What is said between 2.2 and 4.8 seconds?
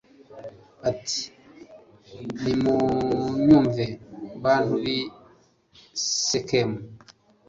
nimunyumve, bantu